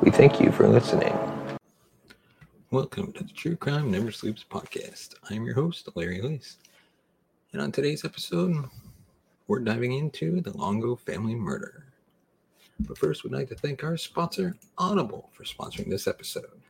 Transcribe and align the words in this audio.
We 0.00 0.12
thank 0.12 0.40
you 0.40 0.52
for 0.52 0.68
listening. 0.68 1.12
Welcome 2.70 3.12
to 3.14 3.24
the 3.24 3.32
True 3.32 3.56
Crime 3.56 3.90
Never 3.90 4.12
Sleeps 4.12 4.44
podcast. 4.48 5.14
I'm 5.28 5.44
your 5.44 5.56
host, 5.56 5.88
Larry 5.96 6.22
Lease. 6.22 6.58
And 7.52 7.60
on 7.60 7.72
today's 7.72 8.04
episode, 8.04 8.64
we're 9.48 9.58
diving 9.58 9.94
into 9.94 10.40
the 10.40 10.56
Longo 10.56 10.94
family 10.94 11.34
murder. 11.34 11.86
But 12.78 12.96
first, 12.96 13.24
we'd 13.24 13.32
like 13.32 13.48
to 13.48 13.56
thank 13.56 13.82
our 13.82 13.96
sponsor, 13.96 14.54
Audible, 14.78 15.30
for 15.32 15.42
sponsoring 15.42 15.90
this 15.90 16.06
episode. 16.06 16.60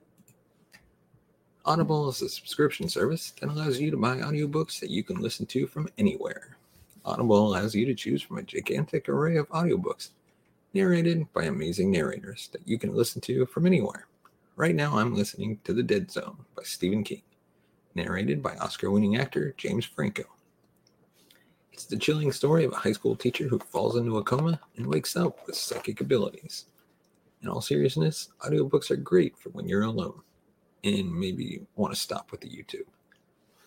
Audible 1.67 2.09
is 2.09 2.23
a 2.23 2.31
subscription 2.31 2.89
service 2.89 3.35
that 3.41 3.51
allows 3.51 3.79
you 3.79 3.91
to 3.91 3.99
buy 3.99 4.17
audiobooks 4.17 4.81
that 4.81 4.89
you 4.89 5.03
can 5.03 5.17
listen 5.17 5.45
to 5.47 5.67
from 5.67 5.91
anywhere. 5.99 6.57
Audible 7.05 7.47
allows 7.47 7.75
you 7.75 7.85
to 7.85 7.95
choose 7.95 8.23
from 8.23 8.39
a 8.39 8.43
gigantic 8.43 9.07
array 9.07 9.37
of 9.37 9.51
audiobooks 9.51 10.11
narrated 10.75 11.27
by 11.33 11.45
amazing 11.45 11.91
narrators 11.91 12.49
that 12.53 12.67
you 12.67 12.79
can 12.79 12.95
listen 12.95 13.21
to 13.23 13.47
from 13.47 13.67
anywhere. 13.67 14.07
Right 14.57 14.75
now, 14.75 14.99
I'm 14.99 15.15
listening 15.15 15.61
to 15.65 15.73
The 15.73 15.83
Dead 15.83 16.11
Zone 16.11 16.45
by 16.57 16.63
Stephen 16.65 17.05
King, 17.05 17.23
narrated 17.95 18.43
by 18.43 18.57
Oscar 18.57 18.91
winning 18.91 19.17
actor 19.17 19.55
James 19.57 19.85
Franco. 19.85 20.25
It's 21.73 21.87
the 21.87 21.97
chilling 21.97 22.33
story 22.33 22.65
of 22.65 22.73
a 22.73 22.77
high 22.77 22.93
school 22.93 23.15
teacher 23.15 23.49
who 23.49 23.59
falls 23.59 23.97
into 23.97 24.19
a 24.19 24.25
coma 24.25 24.61
and 24.77 24.87
wakes 24.87 25.17
up 25.17 25.47
with 25.47 25.57
psychic 25.57 26.01
abilities. 26.01 26.67
In 27.41 27.49
all 27.49 27.61
seriousness, 27.61 28.31
audiobooks 28.41 28.91
are 28.91 28.97
great 28.97 29.39
for 29.39 29.51
when 29.51 29.69
you're 29.69 29.83
alone 29.83 30.23
and 30.85 31.13
maybe 31.13 31.45
you 31.45 31.67
want 31.77 31.95
to 31.95 32.01
stop 32.01 32.31
with 32.31 32.41
the 32.41 32.49
YouTube. 32.49 32.87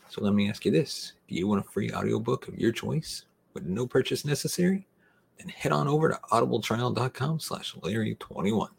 So 0.09 0.22
let 0.22 0.34
me 0.34 0.50
ask 0.50 0.66
you 0.66 0.72
this 0.72 1.13
Do 1.28 1.35
you 1.35 1.47
want 1.47 1.66
a 1.66 1.69
free 1.69 1.91
audiobook 1.91 2.47
of 2.47 2.59
your 2.59 2.72
choice 2.72 3.25
with 3.53 3.66
no 3.66 3.88
purchase 3.88 4.25
necessary? 4.25 4.88
Then 5.41 5.50
head 5.50 5.72
on 5.72 5.88
over 5.88 6.09
to 6.09 6.19
audibletrial.com 6.31 7.40
slash 7.40 7.74
Larry21. 7.75 8.69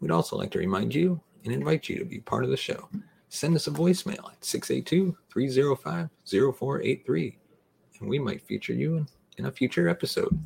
We'd 0.00 0.10
also 0.10 0.36
like 0.36 0.50
to 0.50 0.58
remind 0.58 0.92
you 0.92 1.20
and 1.44 1.52
invite 1.52 1.88
you 1.88 1.98
to 2.00 2.04
be 2.04 2.18
part 2.18 2.42
of 2.42 2.50
the 2.50 2.56
show. 2.56 2.88
Send 3.28 3.54
us 3.54 3.68
a 3.68 3.70
voicemail 3.70 4.32
at 4.32 4.44
682 4.44 5.16
305 5.30 6.08
0483, 6.26 7.38
and 8.00 8.08
we 8.08 8.18
might 8.18 8.42
feature 8.42 8.72
you 8.72 8.96
in, 8.96 9.06
in 9.38 9.46
a 9.46 9.52
future 9.52 9.88
episode. 9.88 10.36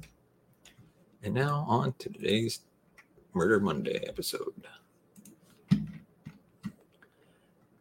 And 1.23 1.33
now 1.33 1.65
on 1.67 1.95
to 2.01 2.11
today's 2.11 2.61
Murder 3.33 3.59
Monday 3.59 4.05
episode. 4.07 4.53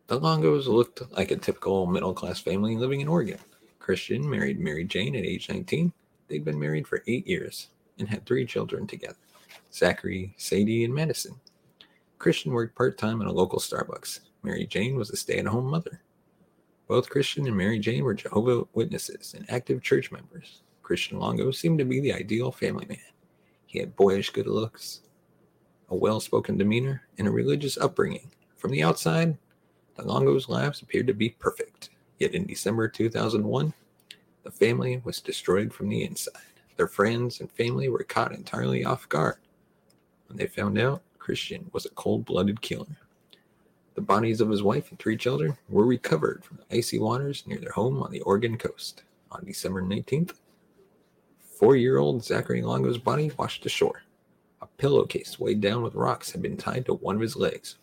The 0.08 0.22
Longos 0.22 0.68
looked 0.68 1.02
like 1.12 1.32
a 1.32 1.36
typical 1.36 1.86
middle 1.86 2.14
class 2.14 2.40
family 2.40 2.78
living 2.78 3.02
in 3.02 3.10
Oregon. 3.10 3.40
Christian 3.88 4.30
married 4.30 4.60
Mary 4.60 4.84
Jane 4.84 5.16
at 5.16 5.24
age 5.24 5.48
19. 5.48 5.94
They'd 6.28 6.44
been 6.44 6.60
married 6.60 6.86
for 6.86 7.06
eight 7.08 7.26
years 7.26 7.70
and 7.98 8.10
had 8.10 8.26
three 8.26 8.46
children 8.46 8.86
together 8.86 9.16
Zachary, 9.74 10.36
Sadie, 10.36 10.84
and 10.84 10.94
Madison. 10.94 11.40
Christian 12.20 12.52
worked 12.52 12.76
part 12.76 12.98
time 12.98 13.22
at 13.22 13.30
a 13.30 13.32
local 13.32 13.60
Starbucks. 13.60 14.20
Mary 14.44 14.68
Jane 14.68 14.98
was 14.98 15.10
a 15.10 15.16
stay 15.16 15.38
at 15.38 15.46
home 15.46 15.68
mother. 15.68 16.02
Both 16.90 17.10
Christian 17.10 17.48
and 17.48 17.56
Mary 17.56 17.80
Jane 17.80 18.04
were 18.04 18.14
Jehovah 18.14 18.68
Witnesses 18.74 19.34
and 19.34 19.50
active 19.50 19.82
church 19.82 20.12
members. 20.12 20.64
Christian 20.84 21.18
Longo 21.18 21.52
seemed 21.52 21.80
to 21.80 21.86
be 21.86 22.02
the 22.02 22.12
ideal 22.12 22.52
family 22.52 22.88
man. 22.90 23.00
He 23.68 23.80
had 23.80 23.96
boyish 23.96 24.32
good 24.32 24.48
looks, 24.48 25.00
a 25.88 25.96
well 25.96 26.20
spoken 26.20 26.58
demeanor, 26.58 27.04
and 27.18 27.26
a 27.26 27.32
religious 27.32 27.78
upbringing. 27.78 28.32
From 28.58 28.72
the 28.72 28.84
outside, 28.84 29.38
the 29.96 30.04
Longos' 30.04 30.50
lives 30.50 30.82
appeared 30.82 31.08
to 31.08 31.14
be 31.14 31.30
perfect. 31.30 31.92
Yet 32.20 32.34
in 32.34 32.46
December 32.46 32.88
2001, 32.88 33.74
the 34.44 34.52
family 34.52 35.02
was 35.04 35.22
destroyed 35.22 35.74
from 35.74 35.90
the 35.90 36.04
inside. 36.04 36.42
Their 36.76 36.88
friends 36.88 37.40
and 37.40 37.52
family 37.52 37.90
were 37.90 38.04
caught 38.04 38.34
entirely 38.34 38.86
off 38.86 39.10
guard 39.10 39.38
when 40.28 40.38
they 40.38 40.48
found 40.48 40.78
out 40.80 41.02
Christian 41.20 41.70
was 41.74 41.86
a 41.86 41.90
cold 41.90 42.26
blooded 42.26 42.62
killer. 42.62 42.98
The 43.96 44.02
bodies 44.02 44.42
of 44.42 44.50
his 44.50 44.64
wife 44.64 44.90
and 44.90 45.00
three 45.00 45.18
children 45.18 45.58
were 45.70 45.86
recovered 45.86 46.44
from 46.44 46.58
the 46.58 46.78
icy 46.78 47.00
waters 47.00 47.44
near 47.48 47.58
their 47.58 47.72
home 47.72 48.02
on 48.02 48.12
the 48.12 48.22
Oregon 48.22 48.58
coast. 48.58 49.04
On 49.32 49.44
December 49.44 49.82
19th, 49.82 50.36
four 51.40 51.76
year 51.76 51.98
old 51.98 52.24
Zachary 52.24 52.62
Longo's 52.62 52.98
body 52.98 53.32
washed 53.38 53.66
ashore. 53.66 54.04
A 54.62 54.68
pillowcase 54.78 55.40
weighed 55.40 55.62
down 55.62 55.82
with 55.82 55.96
rocks 55.96 56.32
had 56.32 56.42
been 56.42 56.58
tied 56.58 56.86
to 56.86 56.94
one 56.94 57.16
of 57.16 57.22
his 57.22 57.36
legs. 57.36 57.78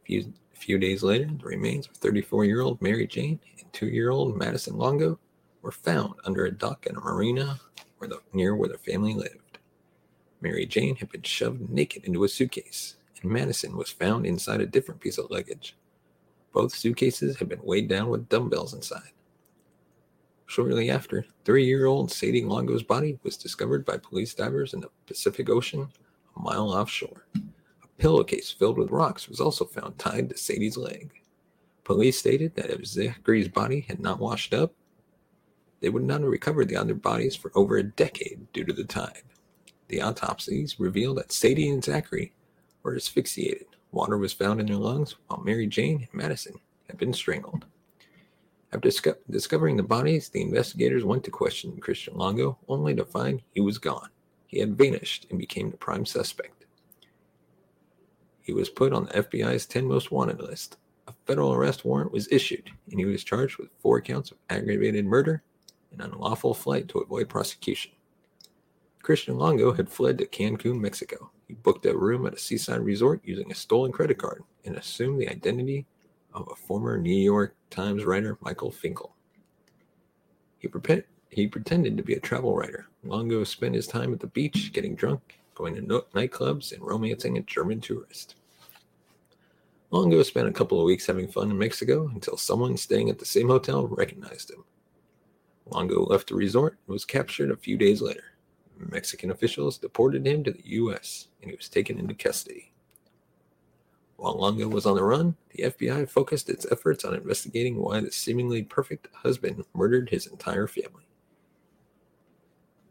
A 0.00 0.04
few, 0.04 0.32
few 0.68 0.76
days 0.76 1.02
later, 1.02 1.24
the 1.24 1.46
remains 1.46 1.86
of 1.86 1.96
34 1.96 2.44
year 2.44 2.60
old 2.60 2.82
Mary 2.82 3.06
Jane 3.06 3.40
and 3.58 3.72
two 3.72 3.86
year 3.86 4.10
old 4.10 4.36
Madison 4.36 4.76
Longo 4.76 5.18
were 5.62 5.72
found 5.72 6.12
under 6.26 6.44
a 6.44 6.52
dock 6.52 6.86
in 6.86 6.94
a 6.94 7.00
marina 7.00 7.58
where 7.96 8.08
the, 8.10 8.20
near 8.34 8.54
where 8.54 8.68
the 8.68 8.76
family 8.76 9.14
lived. 9.14 9.60
Mary 10.42 10.66
Jane 10.66 10.96
had 10.96 11.08
been 11.08 11.22
shoved 11.22 11.70
naked 11.70 12.04
into 12.04 12.22
a 12.22 12.28
suitcase, 12.28 12.96
and 13.22 13.30
Madison 13.30 13.78
was 13.78 13.88
found 13.88 14.26
inside 14.26 14.60
a 14.60 14.66
different 14.66 15.00
piece 15.00 15.16
of 15.16 15.30
luggage. 15.30 15.74
Both 16.52 16.74
suitcases 16.74 17.38
had 17.38 17.48
been 17.48 17.62
weighed 17.62 17.88
down 17.88 18.10
with 18.10 18.28
dumbbells 18.28 18.74
inside. 18.74 19.12
Shortly 20.44 20.90
after, 20.90 21.24
three 21.46 21.64
year 21.64 21.86
old 21.86 22.12
Sadie 22.12 22.44
Longo's 22.44 22.82
body 22.82 23.18
was 23.22 23.38
discovered 23.38 23.86
by 23.86 23.96
police 23.96 24.34
divers 24.34 24.74
in 24.74 24.80
the 24.80 24.90
Pacific 25.06 25.48
Ocean, 25.48 25.88
a 26.36 26.42
mile 26.42 26.68
offshore. 26.68 27.26
Pillowcase 27.98 28.50
filled 28.50 28.78
with 28.78 28.90
rocks 28.90 29.28
was 29.28 29.40
also 29.40 29.64
found 29.64 29.98
tied 29.98 30.30
to 30.30 30.36
Sadie's 30.36 30.76
leg. 30.76 31.12
Police 31.84 32.18
stated 32.18 32.54
that 32.54 32.70
if 32.70 32.86
Zachary's 32.86 33.48
body 33.48 33.80
had 33.88 33.98
not 33.98 34.20
washed 34.20 34.54
up, 34.54 34.72
they 35.80 35.88
would 35.88 36.04
not 36.04 36.20
have 36.20 36.30
recovered 36.30 36.68
the 36.68 36.76
other 36.76 36.94
bodies 36.94 37.34
for 37.34 37.50
over 37.54 37.76
a 37.76 37.82
decade 37.82 38.52
due 38.52 38.64
to 38.64 38.72
the 38.72 38.84
tide. 38.84 39.22
The 39.88 40.02
autopsies 40.02 40.78
revealed 40.78 41.18
that 41.18 41.32
Sadie 41.32 41.70
and 41.70 41.82
Zachary 41.82 42.32
were 42.82 42.94
asphyxiated. 42.94 43.66
Water 43.90 44.18
was 44.18 44.32
found 44.32 44.60
in 44.60 44.66
their 44.66 44.76
lungs, 44.76 45.16
while 45.26 45.40
Mary 45.40 45.66
Jane 45.66 46.06
and 46.10 46.14
Madison 46.14 46.60
had 46.88 46.98
been 46.98 47.14
strangled. 47.14 47.64
After 48.72 48.88
disco- 48.88 49.16
discovering 49.30 49.76
the 49.76 49.82
bodies, 49.82 50.28
the 50.28 50.42
investigators 50.42 51.04
went 51.04 51.24
to 51.24 51.30
question 51.30 51.80
Christian 51.80 52.16
Longo, 52.16 52.58
only 52.68 52.94
to 52.94 53.04
find 53.04 53.42
he 53.54 53.60
was 53.60 53.78
gone. 53.78 54.10
He 54.46 54.58
had 54.58 54.76
vanished 54.76 55.26
and 55.30 55.38
became 55.38 55.70
the 55.70 55.78
prime 55.78 56.04
suspect. 56.04 56.57
He 58.48 58.54
was 58.54 58.70
put 58.70 58.94
on 58.94 59.04
the 59.04 59.10
FBI's 59.10 59.66
10 59.66 59.84
most 59.84 60.10
wanted 60.10 60.40
list. 60.40 60.78
A 61.06 61.12
federal 61.26 61.52
arrest 61.52 61.84
warrant 61.84 62.12
was 62.12 62.32
issued, 62.32 62.70
and 62.90 62.98
he 62.98 63.04
was 63.04 63.22
charged 63.22 63.58
with 63.58 63.68
four 63.78 64.00
counts 64.00 64.30
of 64.30 64.38
aggravated 64.48 65.04
murder 65.04 65.42
and 65.92 66.00
unlawful 66.00 66.54
flight 66.54 66.88
to 66.88 67.00
avoid 67.00 67.28
prosecution. 67.28 67.92
Christian 69.02 69.36
Longo 69.36 69.74
had 69.74 69.90
fled 69.90 70.16
to 70.16 70.26
Cancun, 70.26 70.80
Mexico. 70.80 71.30
He 71.46 71.52
booked 71.52 71.84
a 71.84 71.94
room 71.94 72.24
at 72.24 72.32
a 72.32 72.38
seaside 72.38 72.80
resort 72.80 73.20
using 73.22 73.52
a 73.52 73.54
stolen 73.54 73.92
credit 73.92 74.16
card 74.16 74.42
and 74.64 74.76
assumed 74.76 75.20
the 75.20 75.28
identity 75.28 75.84
of 76.32 76.48
a 76.50 76.56
former 76.56 76.96
New 76.96 77.10
York 77.10 77.54
Times 77.68 78.06
writer, 78.06 78.38
Michael 78.40 78.70
Finkel. 78.70 79.14
He, 80.58 80.68
pre- 80.68 81.02
he 81.28 81.48
pretended 81.48 81.98
to 81.98 82.02
be 82.02 82.14
a 82.14 82.20
travel 82.20 82.56
writer. 82.56 82.86
Longo 83.04 83.44
spent 83.44 83.74
his 83.74 83.86
time 83.86 84.14
at 84.14 84.20
the 84.20 84.26
beach, 84.26 84.72
getting 84.72 84.94
drunk, 84.94 85.38
going 85.58 85.74
to 85.74 85.82
no- 85.82 86.06
nightclubs, 86.14 86.72
and 86.72 86.82
romancing 86.82 87.36
a 87.36 87.42
German 87.42 87.80
tourist. 87.80 88.36
Longo 89.90 90.22
spent 90.22 90.48
a 90.48 90.52
couple 90.52 90.78
of 90.78 90.86
weeks 90.86 91.06
having 91.06 91.28
fun 91.28 91.50
in 91.50 91.58
Mexico 91.58 92.10
until 92.14 92.36
someone 92.36 92.76
staying 92.76 93.10
at 93.10 93.18
the 93.18 93.24
same 93.24 93.48
hotel 93.48 93.86
recognized 93.88 94.50
him. 94.50 94.64
Longo 95.66 96.04
left 96.04 96.28
the 96.28 96.34
resort 96.34 96.78
and 96.86 96.92
was 96.92 97.04
captured 97.04 97.50
a 97.50 97.56
few 97.56 97.76
days 97.76 98.00
later. 98.00 98.24
Mexican 98.78 99.30
officials 99.32 99.76
deported 99.76 100.26
him 100.26 100.44
to 100.44 100.52
the 100.52 100.62
U.S., 100.64 101.28
and 101.42 101.50
he 101.50 101.56
was 101.56 101.68
taken 101.68 101.98
into 101.98 102.14
custody. 102.14 102.72
While 104.16 104.38
Longo 104.38 104.68
was 104.68 104.86
on 104.86 104.94
the 104.94 105.02
run, 105.02 105.36
the 105.50 105.64
FBI 105.64 106.08
focused 106.08 106.48
its 106.48 106.66
efforts 106.70 107.04
on 107.04 107.14
investigating 107.14 107.76
why 107.76 108.00
the 108.00 108.12
seemingly 108.12 108.62
perfect 108.62 109.08
husband 109.14 109.64
murdered 109.74 110.10
his 110.10 110.26
entire 110.26 110.66
family. 110.66 111.07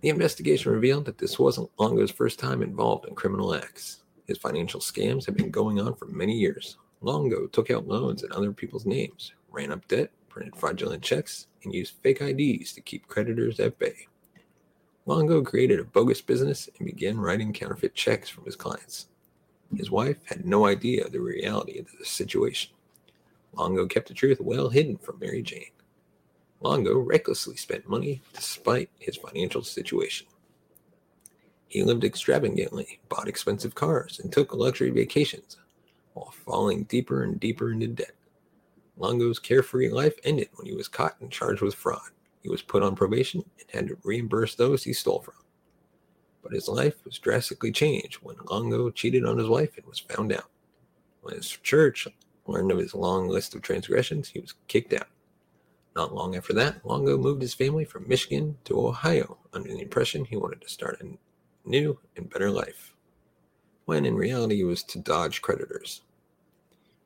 The 0.07 0.11
investigation 0.11 0.71
revealed 0.71 1.03
that 1.03 1.17
this 1.17 1.37
wasn't 1.37 1.69
Longo's 1.77 2.11
first 2.11 2.39
time 2.39 2.61
involved 2.61 3.05
in 3.09 3.13
criminal 3.13 3.53
acts. 3.53 4.03
His 4.25 4.37
financial 4.37 4.79
scams 4.79 5.25
had 5.25 5.35
been 5.35 5.51
going 5.51 5.81
on 5.81 5.95
for 5.95 6.05
many 6.05 6.31
years. 6.31 6.77
Longo 7.01 7.45
took 7.47 7.69
out 7.69 7.89
loans 7.89 8.23
in 8.23 8.31
other 8.31 8.53
people's 8.53 8.85
names, 8.85 9.33
ran 9.51 9.69
up 9.69 9.85
debt, 9.89 10.09
printed 10.29 10.55
fraudulent 10.55 11.03
checks, 11.03 11.47
and 11.65 11.73
used 11.73 11.95
fake 12.01 12.21
IDs 12.21 12.71
to 12.71 12.79
keep 12.79 13.09
creditors 13.09 13.59
at 13.59 13.77
bay. 13.79 14.07
Longo 15.05 15.41
created 15.41 15.81
a 15.81 15.83
bogus 15.83 16.21
business 16.21 16.69
and 16.79 16.85
began 16.85 17.19
writing 17.19 17.51
counterfeit 17.51 17.93
checks 17.93 18.29
from 18.29 18.45
his 18.45 18.55
clients. 18.55 19.09
His 19.75 19.91
wife 19.91 20.19
had 20.23 20.45
no 20.45 20.67
idea 20.67 21.03
of 21.03 21.11
the 21.11 21.19
reality 21.19 21.79
of 21.79 21.87
the 21.99 22.05
situation. 22.05 22.71
Longo 23.51 23.85
kept 23.85 24.07
the 24.07 24.13
truth 24.13 24.39
well 24.39 24.69
hidden 24.69 24.99
from 24.99 25.19
Mary 25.19 25.41
Jane. 25.41 25.71
Longo 26.59 26.97
recklessly 26.97 27.55
spent 27.55 27.87
money 27.87 28.21
despite 28.33 28.89
his 28.99 29.17
financial 29.17 29.63
situation. 29.63 30.27
He 31.67 31.83
lived 31.83 32.03
extravagantly, 32.03 32.99
bought 33.09 33.27
expensive 33.27 33.75
cars, 33.75 34.19
and 34.19 34.31
took 34.31 34.53
luxury 34.53 34.89
vacations 34.89 35.57
while 36.13 36.31
falling 36.31 36.83
deeper 36.83 37.23
and 37.23 37.39
deeper 37.39 37.71
into 37.71 37.87
debt. 37.87 38.15
Longo's 38.97 39.37
carefree 39.37 39.89
life 39.89 40.15
ended 40.23 40.49
when 40.55 40.65
he 40.65 40.73
was 40.73 40.87
caught 40.87 41.19
and 41.21 41.31
charged 41.31 41.61
with 41.61 41.75
fraud. 41.75 42.09
He 42.41 42.49
was 42.49 42.63
put 42.63 42.81
on 42.81 42.95
probation 42.95 43.43
and 43.59 43.69
had 43.69 43.87
to 43.89 43.97
reimburse 44.03 44.55
those 44.55 44.83
he 44.83 44.93
stole 44.93 45.21
from. 45.21 45.35
But 46.41 46.53
his 46.53 46.67
life 46.67 47.03
was 47.05 47.19
drastically 47.19 47.71
changed 47.71 48.15
when 48.23 48.37
Longo 48.49 48.89
cheated 48.89 49.25
on 49.25 49.37
his 49.37 49.47
wife 49.47 49.77
and 49.77 49.85
was 49.85 49.99
found 49.99 50.31
out. 50.31 50.49
When 51.21 51.35
his 51.35 51.49
church 51.49 52.07
learned 52.47 52.71
of 52.71 52.79
his 52.79 52.95
long 52.95 53.27
list 53.27 53.53
of 53.53 53.61
transgressions, 53.61 54.29
he 54.29 54.39
was 54.39 54.55
kicked 54.67 54.93
out. 54.93 55.07
Not 55.97 56.13
long 56.13 56.35
after 56.35 56.53
that, 56.53 56.85
Longo 56.85 57.17
moved 57.17 57.41
his 57.41 57.55
family 57.55 57.83
from 57.83 58.07
Michigan 58.07 58.59
to 58.65 58.85
Ohio 58.85 59.39
under 59.51 59.69
the 59.69 59.81
impression 59.81 60.25
he 60.25 60.37
wanted 60.37 60.61
to 60.61 60.69
start 60.69 61.01
a 61.01 61.17
new 61.67 61.97
and 62.15 62.29
better 62.29 62.51
life, 62.51 62.93
when 63.85 64.05
in 64.05 64.13
reality 64.13 64.57
he 64.57 64.63
was 64.63 64.83
to 64.83 64.99
dodge 64.99 65.41
creditors. 65.41 66.03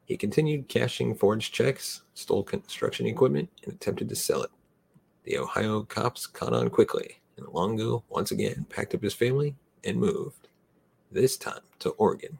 He 0.03 0.17
continued 0.17 0.67
cashing 0.67 1.15
forged 1.15 1.53
checks, 1.53 2.01
stole 2.15 2.43
construction 2.43 3.05
equipment, 3.05 3.47
and 3.63 3.73
attempted 3.73 4.09
to 4.09 4.15
sell 4.17 4.43
it. 4.43 4.51
The 5.23 5.37
Ohio 5.37 5.83
cops 5.83 6.27
caught 6.27 6.51
on 6.51 6.69
quickly, 6.69 7.21
and 7.37 7.47
Longo 7.47 8.03
once 8.09 8.31
again 8.31 8.65
packed 8.67 8.93
up 8.93 9.03
his 9.03 9.13
family 9.13 9.55
and 9.85 10.01
moved, 10.01 10.49
this 11.09 11.37
time 11.37 11.63
to 11.79 11.91
Oregon. 11.91 12.39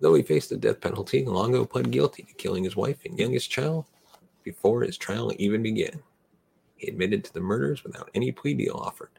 Though 0.00 0.12
he 0.12 0.22
faced 0.22 0.50
the 0.50 0.58
death 0.58 0.82
penalty, 0.82 1.24
Longo 1.24 1.64
pled 1.64 1.90
guilty 1.90 2.24
to 2.24 2.34
killing 2.34 2.64
his 2.64 2.76
wife 2.76 3.06
and 3.06 3.18
youngest 3.18 3.50
child 3.50 3.86
before 4.44 4.82
his 4.82 4.96
trial 4.96 5.32
even 5.38 5.62
began. 5.62 6.02
He 6.76 6.88
admitted 6.88 7.24
to 7.24 7.32
the 7.32 7.40
murders 7.40 7.82
without 7.82 8.10
any 8.14 8.30
plea 8.30 8.54
deal 8.54 8.76
offered. 8.76 9.18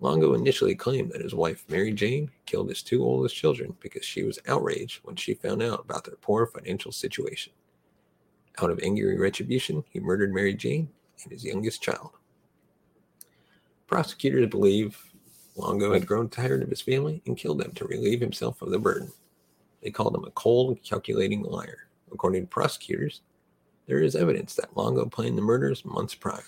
Longo 0.00 0.34
initially 0.34 0.74
claimed 0.74 1.10
that 1.12 1.22
his 1.22 1.34
wife, 1.34 1.64
Mary 1.68 1.92
Jane, 1.92 2.30
killed 2.46 2.68
his 2.68 2.82
two 2.82 3.02
oldest 3.02 3.34
children 3.34 3.76
because 3.80 4.04
she 4.04 4.22
was 4.22 4.38
outraged 4.46 5.00
when 5.04 5.16
she 5.16 5.34
found 5.34 5.62
out 5.62 5.80
about 5.80 6.04
their 6.04 6.16
poor 6.16 6.46
financial 6.46 6.92
situation. 6.92 7.52
Out 8.60 8.70
of 8.70 8.80
angry 8.82 9.16
retribution, 9.18 9.84
he 9.90 10.00
murdered 10.00 10.32
Mary 10.32 10.54
Jane 10.54 10.88
and 11.22 11.32
his 11.32 11.44
youngest 11.44 11.82
child. 11.82 12.10
Prosecutors 13.86 14.48
believe 14.48 15.00
Longo 15.56 15.92
had 15.92 16.06
grown 16.06 16.28
tired 16.28 16.62
of 16.62 16.70
his 16.70 16.80
family 16.80 17.20
and 17.26 17.36
killed 17.36 17.58
them 17.58 17.72
to 17.72 17.86
relieve 17.86 18.20
himself 18.20 18.62
of 18.62 18.70
the 18.70 18.78
burden. 18.78 19.10
They 19.82 19.90
called 19.90 20.14
him 20.14 20.24
a 20.24 20.30
cold, 20.30 20.78
calculating 20.84 21.42
liar. 21.42 21.88
According 22.12 22.42
to 22.42 22.48
prosecutors, 22.48 23.22
there 23.88 24.02
is 24.02 24.14
evidence 24.14 24.54
that 24.54 24.76
Longo 24.76 25.06
planned 25.06 25.38
the 25.38 25.42
murders 25.42 25.84
months 25.84 26.14
prior. 26.14 26.44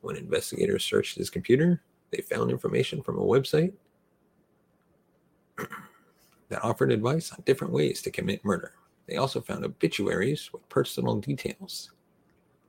When 0.00 0.16
investigators 0.16 0.84
searched 0.84 1.16
his 1.16 1.30
computer, 1.30 1.80
they 2.10 2.22
found 2.22 2.50
information 2.50 3.02
from 3.02 3.18
a 3.18 3.24
website 3.24 3.72
that 6.48 6.64
offered 6.64 6.90
advice 6.90 7.30
on 7.32 7.42
different 7.46 7.72
ways 7.72 8.02
to 8.02 8.10
commit 8.10 8.44
murder. 8.44 8.72
They 9.06 9.16
also 9.16 9.40
found 9.40 9.64
obituaries 9.64 10.52
with 10.52 10.68
personal 10.68 11.16
details. 11.20 11.92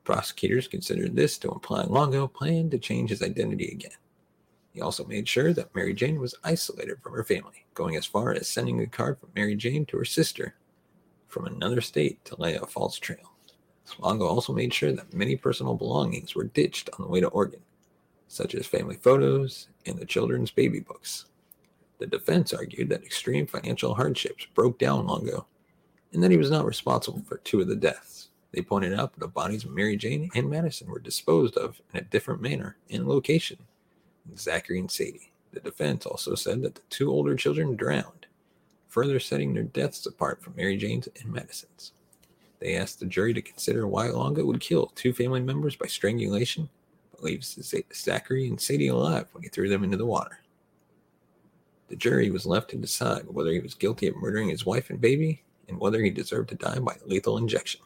Prosecutors 0.04 0.68
considered 0.68 1.16
this 1.16 1.40
to 1.40 1.52
imply 1.52 1.84
Longo 1.84 2.28
planned 2.28 2.72
to 2.72 2.78
change 2.78 3.10
his 3.10 3.24
identity 3.24 3.72
again. 3.72 3.98
He 4.74 4.80
also 4.80 5.06
made 5.06 5.28
sure 5.28 5.54
that 5.54 5.74
Mary 5.74 5.96
Jane 5.96 6.20
was 6.20 6.36
isolated 6.44 7.02
from 7.02 7.14
her 7.14 7.24
family, 7.24 7.66
going 7.74 7.96
as 7.96 8.06
far 8.06 8.32
as 8.32 8.48
sending 8.48 8.80
a 8.80 8.86
card 8.86 9.20
from 9.20 9.32
Mary 9.36 9.56
Jane 9.56 9.88
to 9.88 9.98
her 9.98 10.06
sister 10.06 10.54
from 11.28 11.46
another 11.46 11.82
state 11.82 12.24
to 12.26 12.40
lay 12.40 12.54
a 12.56 12.66
false 12.66 13.00
trail. 13.00 13.37
Longo 14.00 14.28
also 14.28 14.54
made 14.54 14.74
sure 14.74 14.92
that 14.92 15.14
many 15.14 15.36
personal 15.36 15.76
belongings 15.76 16.36
were 16.36 16.44
ditched 16.46 16.90
on 16.94 17.06
the 17.06 17.12
way 17.12 17.20
to 17.20 17.28
Oregon, 17.28 17.62
such 18.28 18.54
as 18.56 18.68
family 18.68 18.96
photos 18.96 19.70
and 19.86 19.98
the 19.98 20.06
children's 20.06 20.52
baby 20.52 20.80
books. 20.80 21.26
The 22.00 22.08
defense 22.08 22.54
argued 22.54 22.90
that 22.90 23.04
extreme 23.04 23.48
financial 23.48 23.96
hardships 23.96 24.46
broke 24.54 24.78
down 24.78 25.08
Longo 25.08 25.48
and 26.14 26.22
that 26.24 26.32
he 26.32 26.38
was 26.38 26.52
not 26.52 26.66
responsible 26.66 27.24
for 27.28 27.38
two 27.38 27.62
of 27.62 27.68
the 27.68 27.76
deaths. 27.76 28.30
They 28.52 28.62
pointed 28.62 28.94
out 28.94 29.14
that 29.14 29.20
the 29.20 29.28
bodies 29.28 29.66
of 29.66 29.72
Mary 29.72 29.98
Jane 29.98 30.30
and 30.36 30.50
Madison 30.50 30.90
were 30.90 31.00
disposed 31.00 31.58
of 31.58 31.82
in 31.94 32.00
a 32.00 32.04
different 32.04 32.42
manner 32.42 32.78
and 32.90 33.08
location 33.08 33.58
Zachary 34.36 34.80
and 34.80 34.92
Sadie. 34.92 35.32
The 35.54 35.60
defense 35.60 36.06
also 36.06 36.36
said 36.36 36.62
that 36.62 36.76
the 36.76 36.82
two 36.90 37.10
older 37.10 37.36
children 37.36 37.76
drowned, 37.76 38.28
further 38.88 39.20
setting 39.20 39.54
their 39.54 39.64
deaths 39.64 40.06
apart 40.06 40.42
from 40.42 40.56
Mary 40.56 40.78
Jane's 40.78 41.08
and 41.20 41.32
Madison's. 41.32 41.94
They 42.60 42.76
asked 42.76 43.00
the 43.00 43.06
jury 43.06 43.34
to 43.34 43.42
consider 43.42 43.88
why 43.88 44.08
Longo 44.08 44.46
would 44.46 44.60
kill 44.60 44.88
two 44.96 45.14
family 45.14 45.42
members 45.42 45.76
by 45.76 45.88
strangulation, 45.88 46.70
but 47.12 47.24
leave 47.24 47.44
Zachary 47.44 48.48
and 48.48 48.60
Sadie 48.60 48.88
alive 48.88 49.28
when 49.32 49.44
he 49.44 49.50
threw 49.50 49.70
them 49.70 49.84
into 49.84 49.98
the 49.98 50.06
water. 50.06 50.40
The 51.88 51.96
jury 51.96 52.32
was 52.32 52.46
left 52.46 52.70
to 52.72 52.78
decide 52.78 53.28
whether 53.28 53.52
he 53.52 53.60
was 53.60 53.74
guilty 53.74 54.08
of 54.08 54.16
murdering 54.18 54.50
his 54.50 54.66
wife 54.66 54.90
and 54.90 55.00
baby 55.00 55.44
and 55.70 55.80
whether 55.80 56.02
he 56.02 56.10
deserved 56.10 56.50
to 56.50 56.56
die 56.56 56.80
by 56.80 56.96
lethal 57.06 57.38
injection. 57.38 57.82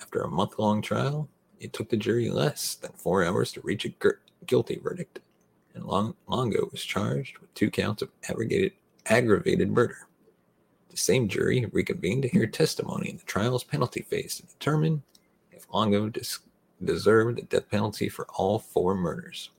After 0.00 0.22
a 0.22 0.28
month 0.28 0.58
long 0.58 0.82
trial, 0.82 1.28
it 1.60 1.72
took 1.72 1.88
the 1.88 1.96
jury 1.96 2.30
less 2.30 2.74
than 2.74 2.92
four 2.92 3.24
hours 3.24 3.52
to 3.52 3.60
reach 3.60 3.84
a 3.84 3.92
guilty 4.46 4.80
verdict, 4.82 5.20
and 5.74 5.84
Long- 5.84 6.16
Longo 6.26 6.68
was 6.72 6.82
charged 6.82 7.38
with 7.38 7.52
two 7.54 7.70
counts 7.70 8.02
of 8.02 8.10
aggravated 9.04 9.70
murder. 9.70 10.08
The 10.90 10.96
same 10.96 11.28
jury 11.28 11.66
reconvened 11.72 12.22
to 12.22 12.28
hear 12.28 12.44
mm-hmm. 12.44 12.52
testimony 12.52 13.10
in 13.10 13.16
the 13.16 13.22
trial's 13.24 13.64
penalty 13.64 14.02
phase 14.02 14.36
to 14.36 14.46
determine 14.46 15.02
if 15.52 15.66
Longo 15.72 16.08
dis- 16.08 16.40
deserved 16.82 17.38
the 17.38 17.42
death 17.42 17.70
penalty 17.70 18.08
for 18.08 18.26
all 18.34 18.58
four 18.58 18.94
murders. 18.94 19.50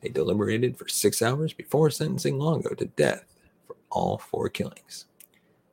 They 0.00 0.08
deliberated 0.08 0.76
for 0.76 0.88
six 0.88 1.22
hours 1.22 1.52
before 1.52 1.90
sentencing 1.90 2.38
Longo 2.38 2.74
to 2.74 2.86
death 2.86 3.24
for 3.66 3.76
all 3.90 4.18
four 4.18 4.48
killings. 4.48 5.06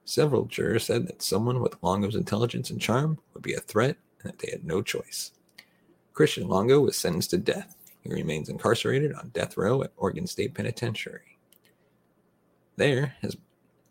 Several 0.06 0.46
jurors 0.46 0.86
said 0.86 1.08
that 1.08 1.22
someone 1.22 1.62
with 1.62 1.82
Longo's 1.82 2.16
intelligence 2.16 2.70
and 2.70 2.82
charm 2.82 3.18
would 3.34 3.44
be 3.44 3.54
a 3.54 3.60
threat 3.60 3.98
and 4.22 4.32
that 4.32 4.40
they 4.40 4.52
had 4.52 4.66
no 4.66 4.82
choice. 4.82 5.32
Christian 6.14 6.48
Longo 6.48 6.82
was 6.82 6.98
sentenced 6.98 7.30
to 7.32 7.38
death. 7.38 7.76
He 8.02 8.10
remains 8.10 8.50
incarcerated 8.50 9.14
on 9.14 9.30
death 9.30 9.58
row 9.58 9.84
at 9.84 9.94
Oregon 9.96 10.28
State 10.28 10.54
Penitentiary. 10.54 11.38
There 12.76 13.16
has 13.22 13.38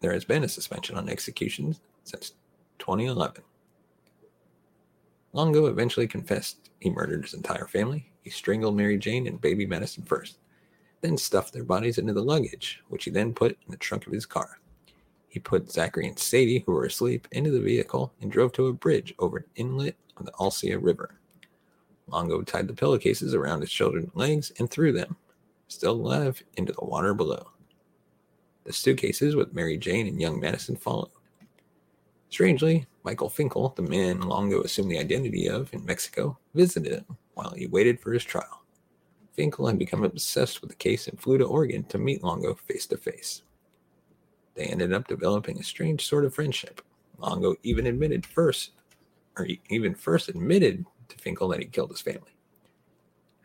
there 0.01 0.13
has 0.13 0.25
been 0.25 0.45
a 0.45 0.49
suspension 0.49 0.97
on 0.97 1.09
executions 1.09 1.81
since 2.05 2.33
2011. 2.79 3.43
Longo 5.33 5.67
eventually 5.67 6.09
confessed 6.09 6.71
he 6.81 6.91
murdered 6.91 7.23
his 7.23 7.35
entire 7.35 7.67
family. 7.67 8.11
He 8.23 8.31
strangled 8.31 8.77
Mary 8.77 8.99
Jane 8.99 9.27
and 9.27 9.41
baby 9.41 9.67
Madison 9.67 10.03
first, 10.03 10.39
then 11.03 11.17
stuffed 11.17 11.53
their 11.53 11.65
bodies 11.65 11.99
into 11.99 12.13
the 12.13 12.23
luggage, 12.23 12.83
which 12.89 13.05
he 13.05 13.11
then 13.11 13.33
put 13.33 13.53
in 13.53 13.71
the 13.71 13.77
trunk 13.77 14.07
of 14.07 14.13
his 14.13 14.27
car. 14.27 14.59
He 15.29 15.39
put 15.39 15.71
Zachary 15.71 16.09
and 16.09 16.19
Sadie, 16.19 16.65
who 16.67 16.73
were 16.73 16.85
asleep, 16.85 17.29
into 17.31 17.53
the 17.53 17.61
vehicle 17.61 18.13
and 18.21 18.33
drove 18.33 18.53
to 18.55 18.67
a 18.67 18.73
bridge 18.73 19.15
over 19.21 19.39
an 19.39 19.45
inlet 19.55 19.95
on 20.17 20.25
the 20.25 20.33
Alsea 20.41 20.77
River. 20.77 21.21
Longo 22.09 22.43
tied 22.43 22.67
the 22.67 22.75
pillowcases 22.75 23.35
around 23.35 23.61
his 23.61 23.71
children's 23.71 24.15
legs 24.17 24.51
and 24.59 24.69
threw 24.69 24.93
them, 24.93 25.17
still 25.69 25.93
alive, 25.93 26.43
into 26.57 26.73
the 26.73 26.85
water 26.85 27.15
below. 27.15 27.53
The 28.65 28.73
suitcases 28.73 29.35
with 29.35 29.55
Mary 29.55 29.77
Jane 29.77 30.07
and 30.07 30.21
young 30.21 30.39
Madison 30.39 30.77
followed. 30.77 31.11
Strangely, 32.29 32.87
Michael 33.03 33.29
Finkel, 33.29 33.73
the 33.75 33.83
man 33.83 34.21
Longo 34.21 34.63
assumed 34.63 34.91
the 34.91 34.99
identity 34.99 35.49
of 35.49 35.73
in 35.75 35.85
Mexico, 35.85 36.39
visited 36.55 36.93
him 36.93 37.17
while 37.35 37.51
he 37.51 37.67
waited 37.67 37.99
for 37.99 38.13
his 38.13 38.23
trial. 38.23 38.63
Finkel 39.33 39.67
had 39.67 39.79
become 39.79 40.05
obsessed 40.05 40.61
with 40.61 40.71
the 40.71 40.77
case 40.77 41.09
and 41.09 41.21
flew 41.21 41.39
to 41.39 41.45
Oregon 41.45 41.83
to 41.85 41.99
meet 41.99 42.23
Longo 42.23 42.55
face 42.55 42.87
to 42.87 42.97
face. 42.97 43.43
They 44.55 44.65
ended 44.65 44.93
up 44.93 45.09
developing 45.09 45.59
a 45.59 45.63
strange 45.63 46.07
sort 46.07 46.25
of 46.25 46.35
friendship. 46.35 46.83
Longo 47.19 47.57
even 47.63 47.87
admitted 47.87 48.27
first, 48.27 48.73
or 49.39 49.47
even 49.69 49.95
first 49.95 50.29
admitted 50.29 50.85
to 51.09 51.17
Finkel 51.19 51.49
that 51.49 51.61
he 51.61 51.67
killed 51.67 51.91
his 51.91 52.01
family. 52.01 52.35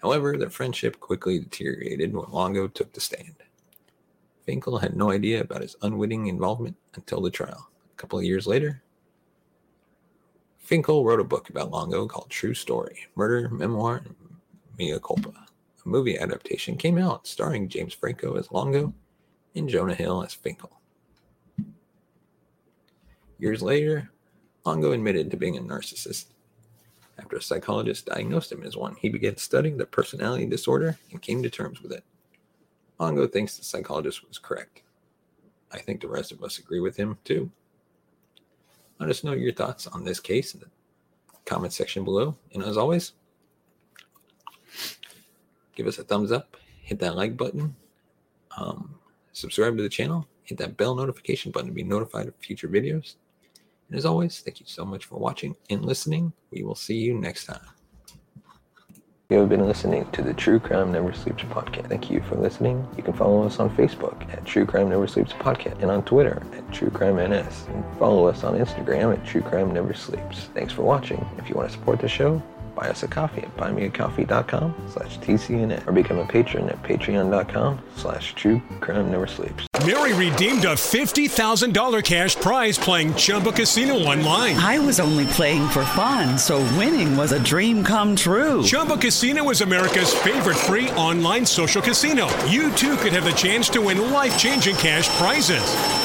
However, 0.01 0.38
their 0.38 0.50
friendship 0.50 1.00
quickly 1.00 1.39
deteriorated 1.39 2.13
when 2.13 2.29
Longo 2.29 2.67
took 2.67 2.93
the 2.93 3.01
stand. 3.01 3.36
Finkel 4.45 4.77
had 4.77 4.95
no 4.95 5.11
idea 5.11 5.41
about 5.41 5.61
his 5.61 5.75
unwitting 5.81 6.27
involvement 6.27 6.75
until 6.93 7.21
the 7.21 7.31
trial. 7.31 7.69
A 7.91 7.95
couple 7.97 8.19
of 8.19 8.25
years 8.25 8.45
later, 8.45 8.83
Finkel 10.59 11.03
wrote 11.05 11.19
a 11.19 11.23
book 11.23 11.49
about 11.49 11.71
Longo 11.71 12.07
called 12.07 12.29
True 12.29 12.53
Story 12.53 13.07
Murder, 13.15 13.49
Memoir, 13.49 14.03
and 14.79 15.03
Culpa. 15.03 15.29
A 15.85 15.87
movie 15.87 16.17
adaptation 16.17 16.75
came 16.75 16.97
out 16.97 17.27
starring 17.27 17.69
James 17.69 17.93
Franco 17.93 18.35
as 18.35 18.51
Longo 18.51 18.93
and 19.55 19.69
Jonah 19.69 19.93
Hill 19.95 20.23
as 20.23 20.33
Finkel. 20.33 20.71
Years 23.37 23.61
later, 23.61 24.09
Longo 24.65 24.91
admitted 24.91 25.29
to 25.31 25.37
being 25.37 25.57
a 25.57 25.61
narcissist. 25.61 26.25
After 27.17 27.37
a 27.37 27.41
psychologist 27.41 28.07
diagnosed 28.07 28.51
him 28.51 28.63
as 28.63 28.75
one, 28.75 28.95
he 28.95 29.09
began 29.09 29.37
studying 29.37 29.77
the 29.77 29.85
personality 29.85 30.45
disorder 30.45 30.97
and 31.11 31.21
came 31.21 31.43
to 31.43 31.49
terms 31.49 31.81
with 31.81 31.91
it. 31.91 32.03
Longo 32.99 33.27
thinks 33.27 33.57
the 33.57 33.63
psychologist 33.63 34.27
was 34.27 34.37
correct. 34.37 34.81
I 35.71 35.79
think 35.79 36.01
the 36.01 36.07
rest 36.07 36.31
of 36.31 36.43
us 36.43 36.59
agree 36.59 36.79
with 36.79 36.95
him 36.95 37.17
too. 37.23 37.51
Let 38.99 39.09
us 39.09 39.23
know 39.23 39.33
your 39.33 39.53
thoughts 39.53 39.87
on 39.87 40.05
this 40.05 40.19
case 40.19 40.53
in 40.53 40.61
the 40.61 40.67
comment 41.43 41.73
section 41.73 42.05
below. 42.05 42.35
And 42.53 42.63
as 42.63 42.77
always, 42.77 43.13
give 45.75 45.87
us 45.87 45.99
a 45.99 46.03
thumbs 46.03 46.31
up, 46.31 46.55
hit 46.81 46.99
that 46.99 47.15
like 47.15 47.35
button, 47.35 47.75
um, 48.57 48.95
subscribe 49.33 49.75
to 49.77 49.83
the 49.83 49.89
channel, 49.89 50.25
hit 50.43 50.57
that 50.59 50.77
bell 50.77 50.95
notification 50.95 51.51
button 51.51 51.69
to 51.69 51.73
be 51.73 51.83
notified 51.83 52.27
of 52.27 52.35
future 52.37 52.69
videos. 52.69 53.15
And 53.89 53.97
as 53.97 54.05
always, 54.05 54.39
thank 54.39 54.59
you 54.59 54.65
so 54.65 54.85
much 54.85 55.05
for 55.05 55.19
watching 55.19 55.55
and 55.69 55.85
listening. 55.85 56.31
We 56.51 56.63
will 56.63 56.75
see 56.75 56.97
you 56.97 57.15
next 57.15 57.45
time. 57.45 57.75
You 59.27 59.39
have 59.39 59.50
been 59.50 59.65
listening 59.65 60.08
to 60.12 60.22
the 60.22 60.36
True 60.36 60.60
Crime 60.60 60.91
Never 60.91 61.12
Sleeps 61.12 61.41
podcast. 61.46 61.89
Thank 61.89 62.12
you 62.12 62.22
for 62.22 62.36
listening. 62.36 62.88
You 62.96 63.01
can 63.01 63.13
follow 63.13 63.41
us 63.41 63.60
on 63.60 63.75
Facebook 63.75 64.32
at 64.32 64.46
True 64.46 64.67
Crime 64.67 64.89
Never 64.89 65.08
Sleeps 65.08 65.34
podcast 65.34 65.82
and 65.82 65.89
on 65.89 66.03
Twitter 66.03 66.44
at 66.53 66.72
True 66.72 66.91
Crime 66.91 67.15
NS. 67.15 67.65
And 67.70 67.84
follow 67.98 68.27
us 68.27 68.44
on 68.44 68.55
Instagram 68.55 69.17
at 69.17 69.25
True 69.25 69.41
Crime 69.41 69.74
Never 69.74 69.96
Sleeps. 69.96 70.50
Thanks 70.53 70.74
for 70.74 70.84
watching. 70.84 71.25
If 71.39 71.50
you 71.50 71.55
want 71.55 71.72
to 71.72 71.75
support 71.75 72.01
the 72.01 72.08
show, 72.08 72.39
buy 72.75 72.89
us 72.89 73.03
a 73.03 73.08
coffee 73.08 73.41
at 73.41 73.55
buymeacoffee.com 73.58 74.75
slash 74.91 75.20
TCNN 75.20 75.88
or 75.88 75.91
become 75.91 76.20
a 76.20 76.25
patron 76.25 76.70
at 76.70 76.82
patreon.com 76.84 77.79
slash 77.96 78.36
true 78.36 78.62
crime 78.82 79.10
never 79.10 79.27
sleeps. 79.27 79.65
Mary 79.86 80.13
redeemed 80.13 80.65
a 80.65 80.74
$50,000 80.74 82.03
cash 82.03 82.36
prize 82.38 82.77
playing 82.77 83.13
Chumba 83.15 83.51
Casino 83.51 83.94
online. 83.96 84.55
I 84.58 84.79
was 84.79 85.00
only 85.00 85.25
playing 85.27 85.67
for 85.70 85.86
fun, 85.86 86.38
so 86.38 86.58
winning 86.77 87.15
was 87.15 87.32
a 87.32 87.44
dream 87.44 87.84
come 87.84 88.15
true. 88.15 88.63
Chumba 88.63 88.98
Casino 88.98 89.50
is 89.51 89.62
America's 89.62 90.13
favorite 90.13 90.58
free 90.58 90.89
online 90.91 91.46
social 91.46 91.82
casino. 91.82 92.27
You 92.46 92.72
too 92.72 92.98
could 92.98 93.13
have 93.13 93.25
the 93.25 93.32
chance 93.32 93.70
to 93.70 93.82
win 93.82 94.12
life 94.12 94.38
changing 94.39 94.75
cash 94.77 95.08
prizes. 95.17 96.04